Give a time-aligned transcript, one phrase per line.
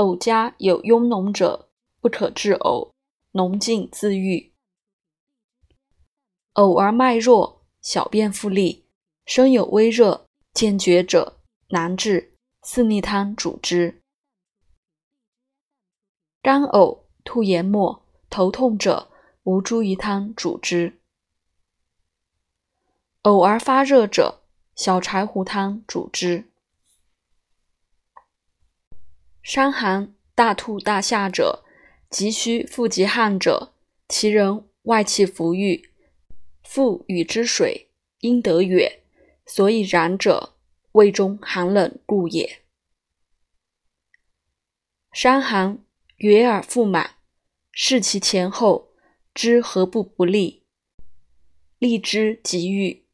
[0.00, 1.68] 偶家有庸脓者，
[2.00, 2.90] 不可治偶，
[3.34, 4.54] 脓尽自愈。
[6.54, 8.86] 偶而脉弱，小便复利，
[9.26, 11.36] 身有微热，见厥者，
[11.68, 12.32] 难治，
[12.62, 14.00] 四逆汤主之。
[16.40, 19.10] 干呕、吐言沫、头痛者，
[19.42, 20.98] 吴茱萸汤主之。
[23.20, 24.40] 偶而发热者，
[24.74, 26.49] 小柴胡汤主之。
[29.52, 31.64] 伤寒、大吐大下者，
[32.08, 33.72] 急需腹极汗者，
[34.08, 35.90] 其人外气浮郁，
[36.62, 37.88] 腹与之水
[38.20, 39.00] 应得远，
[39.44, 40.54] 所以然者，
[40.92, 42.62] 胃中寒冷故也。
[45.10, 45.80] 伤寒，
[46.18, 47.16] 哕而腹满，
[47.72, 48.92] 视其前后，
[49.34, 50.62] 知何不不利，
[51.80, 53.04] 利之即愈。